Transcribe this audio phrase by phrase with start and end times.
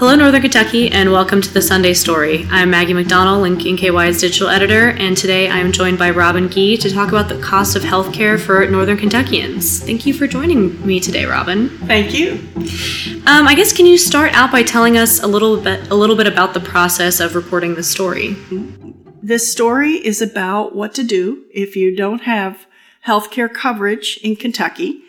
[0.00, 2.48] Hello, Northern Kentucky, and welcome to the Sunday Story.
[2.50, 6.78] I'm Maggie McDonald, LINK nky's digital editor, and today I am joined by Robin Gee
[6.78, 9.84] to talk about the cost of healthcare for Northern Kentuckians.
[9.84, 11.68] Thank you for joining me today, Robin.
[11.80, 12.48] Thank you.
[13.26, 16.16] Um, I guess can you start out by telling us a little bit a little
[16.16, 18.38] bit about the process of reporting the story?
[19.22, 22.66] This story is about what to do if you don't have
[23.06, 25.02] healthcare coverage in Kentucky,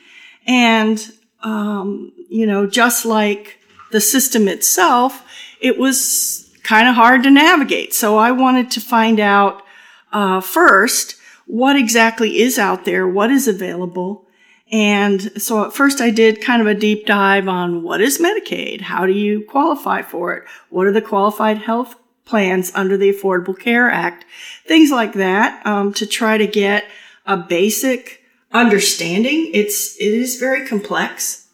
[0.46, 1.14] and
[1.44, 3.61] um, you know, just like
[3.92, 5.24] the system itself,
[5.60, 7.94] it was kind of hard to navigate.
[7.94, 9.64] So I wanted to find out
[10.12, 14.28] uh, first what exactly is out there, what is available.
[14.72, 18.82] And so at first I did kind of a deep dive on what is Medicaid?
[18.82, 20.44] How do you qualify for it?
[20.70, 24.26] What are the qualified health plans under the Affordable Care Act?
[24.66, 26.86] Things like that um, to try to get
[27.26, 29.52] a basic understanding.
[29.54, 31.48] It's it is very complex.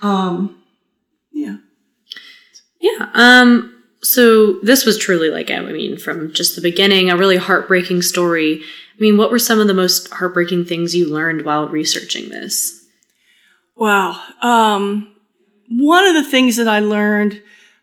[0.00, 0.61] Um.
[2.82, 3.08] Yeah.
[3.14, 8.02] Um, so this was truly like, I mean, from just the beginning, a really heartbreaking
[8.02, 8.60] story.
[8.60, 12.84] I mean, what were some of the most heartbreaking things you learned while researching this?
[13.76, 14.20] Wow.
[14.42, 15.14] Um,
[15.68, 17.40] one of the things that I learned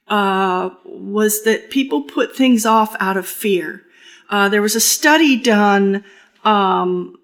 [0.10, 3.84] uh, was that people put things off out of fear.
[4.30, 6.04] Uh, there was a study done
[6.44, 7.16] um,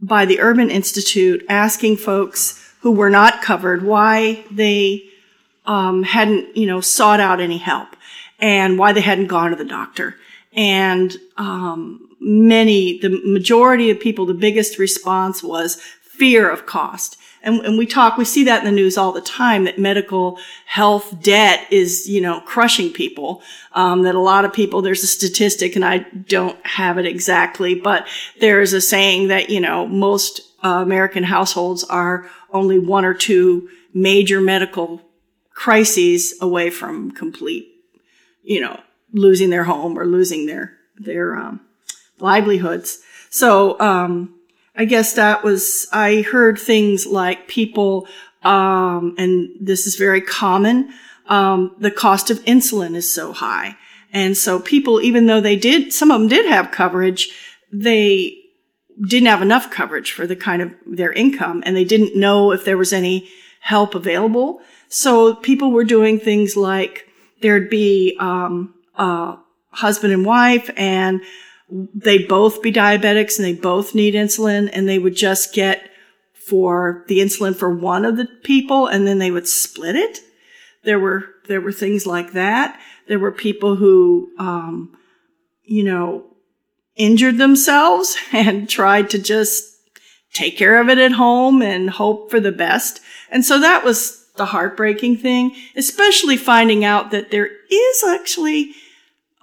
[0.00, 5.08] by the Urban Institute asking folks who were not covered why they
[5.66, 7.96] um, hadn't, you know, sought out any help
[8.38, 10.16] and why they hadn't gone to the doctor.
[10.52, 17.16] And um, many, the majority of people, the biggest response was fear of cost.
[17.42, 20.38] And, and we talk, we see that in the news all the time that medical
[20.64, 23.42] health debt is, you know, crushing people.
[23.72, 27.74] Um, that a lot of people, there's a statistic, and I don't have it exactly,
[27.74, 28.06] but
[28.40, 33.12] there is a saying that, you know, most uh, American households are only one or
[33.12, 35.02] two major medical
[35.54, 37.68] crises away from complete,
[38.42, 38.80] you know,
[39.12, 41.60] losing their home or losing their their um,
[42.18, 43.00] livelihoods.
[43.30, 44.34] So um,
[44.76, 48.06] I guess that was I heard things like people,
[48.42, 50.92] um, and this is very common.
[51.26, 53.76] Um, the cost of insulin is so high,
[54.12, 57.30] and so people, even though they did, some of them did have coverage,
[57.72, 58.38] they
[59.08, 62.64] didn't have enough coverage for the kind of their income, and they didn't know if
[62.64, 63.28] there was any
[63.64, 64.60] help available.
[64.88, 67.08] So people were doing things like
[67.40, 69.38] there'd be um, a
[69.70, 71.22] husband and wife, and
[71.70, 75.90] they'd both be diabetics and they both need insulin, and they would just get
[76.34, 80.20] for the insulin for one of the people, and then they would split it.
[80.84, 82.78] There were there were things like that.
[83.08, 84.94] There were people who, um,
[85.62, 86.26] you know,
[86.96, 89.73] injured themselves and tried to just
[90.34, 93.00] take care of it at home and hope for the best.
[93.30, 98.74] And so that was the heartbreaking thing, especially finding out that there is actually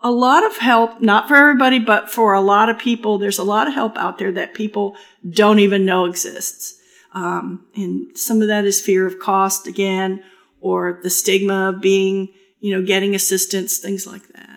[0.04, 3.18] a lot of help, not for everybody, but for a lot of people.
[3.18, 4.96] There's a lot of help out there that people
[5.30, 6.78] don't even know exists.
[7.14, 10.24] Um, and some of that is fear of cost again,
[10.60, 14.51] or the stigma of being, you know, getting assistance, things like that.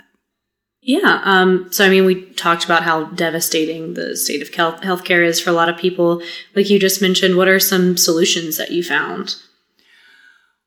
[0.86, 1.22] Yeah.
[1.24, 5.40] Um, so, I mean, we talked about how devastating the state of health- healthcare is
[5.40, 6.20] for a lot of people.
[6.54, 9.36] Like you just mentioned, what are some solutions that you found?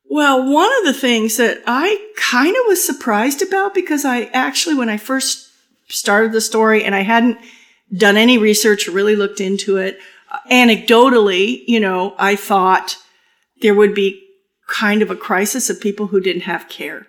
[0.10, 4.74] Well, one of the things that I kind of was surprised about because I actually,
[4.74, 5.52] when I first
[5.88, 7.38] started the story and I hadn't
[7.96, 10.00] done any research or really looked into it,
[10.52, 12.98] anecdotally, you know, I thought
[13.62, 14.24] there would be
[14.66, 17.06] kind of a crisis of people who didn't have care.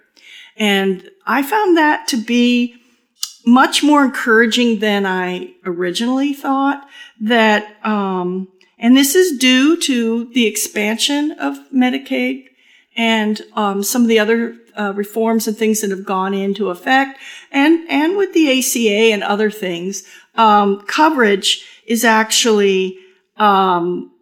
[0.59, 2.75] And I found that to be
[3.49, 6.87] much more encouraging than I originally thought
[7.21, 8.49] that, um,
[8.79, 12.45] and this is due to the expansion of Medicaid
[12.95, 17.19] and um, some of the other uh, reforms and things that have gone into effect,
[17.51, 20.05] and and with the ACA and other things,
[20.35, 22.99] um, coverage is actually
[23.39, 24.13] um,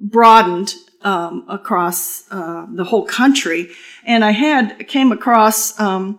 [0.00, 3.70] broadened um, across uh, the whole country.
[4.04, 6.18] And I had came across um,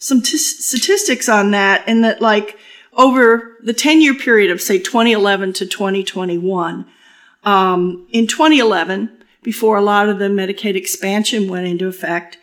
[0.00, 2.58] some t- statistics on that, and that like
[2.94, 6.86] over the 10 year period of say 2011 to 2021,
[7.44, 9.10] um, in 2011
[9.42, 12.38] before a lot of the Medicaid expansion went into effect,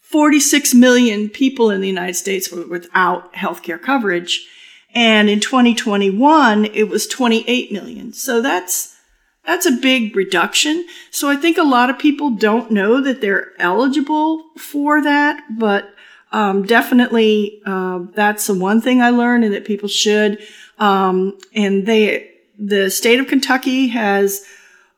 [0.00, 4.46] 46 million people in the United States were without healthcare coverage.
[4.94, 8.12] And in 2021, it was 28 million.
[8.12, 8.96] So that's,
[9.44, 10.86] that's a big reduction.
[11.10, 15.92] So I think a lot of people don't know that they're eligible for that, but
[16.32, 20.38] um, definitely uh, that's the one thing I learned and that people should.
[20.78, 24.44] Um, and they, the state of Kentucky has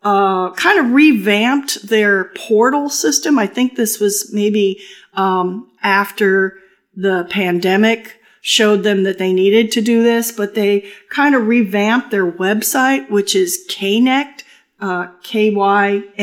[0.02, 3.38] uh, kind of revamped their portal system.
[3.38, 4.80] I think this was maybe
[5.14, 6.58] um, after
[6.96, 12.10] the pandemic showed them that they needed to do this, but they kind of revamped
[12.10, 14.42] their website, which is Kynect,
[14.80, 16.14] uh, K-Y-N-E-C-T.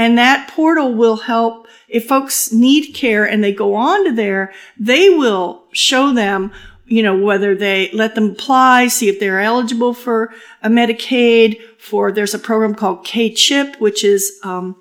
[0.00, 4.50] And that portal will help if folks need care and they go on to there,
[4.78, 6.52] they will show them
[6.86, 10.32] you know, whether they let them apply, see if they're eligible for
[10.62, 14.74] a Medicaid, for there's a program called K-CHIP, which is um,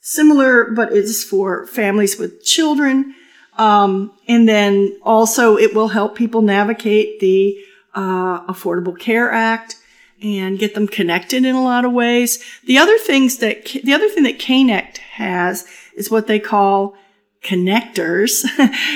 [0.00, 3.16] similar, but it's for families with children.
[3.58, 7.58] Um, and then also it will help people navigate the
[7.94, 9.74] uh, Affordable Care Act
[10.22, 12.42] and get them connected in a lot of ways.
[12.64, 16.94] The other things that the other thing that Kynect has is what they call
[17.42, 18.44] connectors,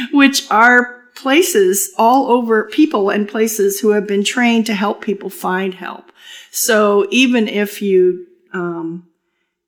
[0.13, 5.31] which are places all over people and places who have been trained to help people
[5.31, 6.11] find help.
[6.51, 9.07] So even if you, um,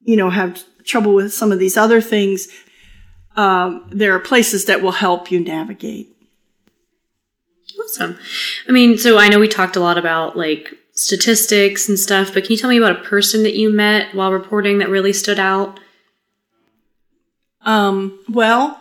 [0.03, 2.49] you know, have trouble with some of these other things,
[3.37, 6.09] um, there are places that will help you navigate.
[7.83, 8.19] Awesome.
[8.69, 12.45] I mean, so I know we talked a lot about like statistics and stuff, but
[12.45, 15.39] can you tell me about a person that you met while reporting that really stood
[15.39, 15.79] out?
[17.61, 18.81] Um, well,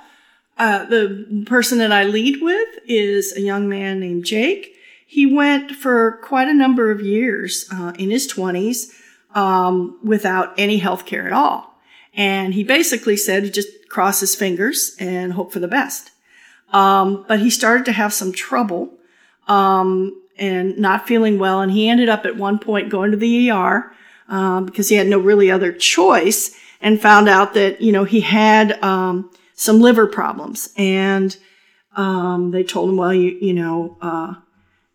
[0.57, 4.73] uh, the person that I lead with is a young man named Jake.
[5.05, 8.91] He went for quite a number of years uh, in his 20s
[9.35, 11.75] um, without any health care at all.
[12.13, 16.11] And he basically said he just cross his fingers and hope for the best.
[16.71, 18.93] Um, but he started to have some trouble
[19.47, 21.61] um, and not feeling well.
[21.61, 23.91] And he ended up at one point going to the ER
[24.27, 28.21] um, because he had no really other choice and found out that, you know, he
[28.21, 30.69] had um, some liver problems.
[30.77, 31.35] And
[31.95, 34.35] um, they told him, well, you, you know, uh,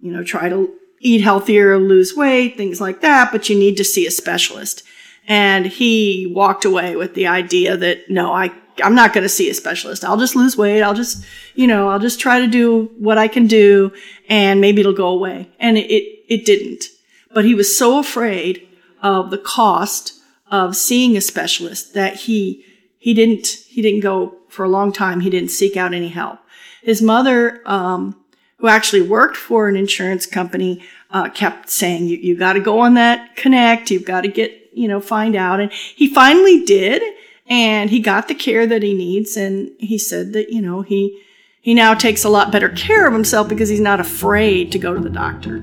[0.00, 3.84] you know, try to eat healthier, lose weight, things like that, but you need to
[3.84, 4.82] see a specialist.
[5.26, 9.50] And he walked away with the idea that, no, I, I'm not going to see
[9.50, 10.04] a specialist.
[10.04, 10.82] I'll just lose weight.
[10.82, 11.24] I'll just,
[11.54, 13.92] you know, I'll just try to do what I can do
[14.28, 15.50] and maybe it'll go away.
[15.58, 16.86] And it, it, didn't.
[17.32, 18.66] But he was so afraid
[19.02, 20.14] of the cost
[20.50, 22.64] of seeing a specialist that he,
[22.98, 25.20] he didn't, he didn't go for a long time.
[25.20, 26.38] He didn't seek out any help.
[26.82, 28.16] His mother, um,
[28.58, 32.80] who actually worked for an insurance company, uh, kept saying, you, you got to go
[32.80, 33.90] on that Kynect.
[33.90, 35.60] You've got to get, you know, find out.
[35.60, 37.02] And he finally did.
[37.50, 39.36] And he got the care that he needs.
[39.36, 41.20] And he said that, you know, he,
[41.60, 44.94] he now takes a lot better care of himself because he's not afraid to go
[44.94, 45.58] to the doctor.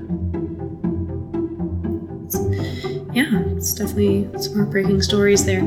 [3.14, 5.62] Yeah, it's definitely some heartbreaking stories there.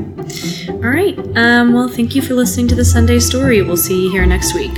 [0.68, 1.18] All right.
[1.36, 3.60] Um, well, thank you for listening to the Sunday Story.
[3.60, 4.72] We'll see you here next week.